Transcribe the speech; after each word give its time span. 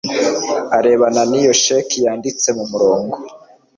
arebana 0.77 1.21
n 1.31 1.33
iyo 1.39 1.53
sheki 1.63 1.97
yanditse 2.05 2.47
mu 2.57 2.65
murongo 2.71 3.15